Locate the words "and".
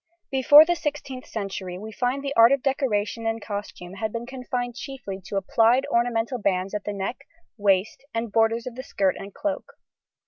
8.11-8.31, 9.19-9.31